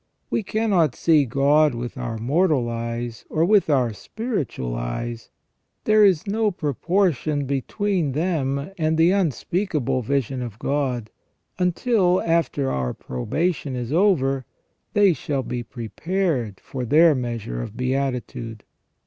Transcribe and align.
We 0.31 0.41
cannot 0.41 0.95
see 0.95 1.25
God 1.25 1.75
with 1.75 1.95
our 1.95 2.17
mortal 2.17 2.67
eyes 2.69 3.23
or 3.29 3.45
with 3.45 3.69
our 3.69 3.93
spiritual 3.93 4.73
eyes; 4.75 5.29
there 5.83 6.03
is 6.03 6.25
no 6.25 6.49
proportion 6.49 7.45
between 7.45 8.13
them 8.13 8.71
and 8.79 8.97
the 8.97 9.11
unspeakable 9.11 10.01
vision 10.01 10.41
of 10.41 10.57
God, 10.57 11.11
until, 11.59 12.19
after 12.19 12.71
our 12.71 12.95
probation 12.95 13.75
is 13.75 13.93
over, 13.93 14.43
they 14.93 15.13
shall 15.13 15.43
be 15.43 15.61
pre 15.61 15.89
pared 15.89 16.59
for 16.59 16.83
their 16.83 17.13
measure 17.13 17.61
of 17.61 17.77
beatitude. 17.77 18.63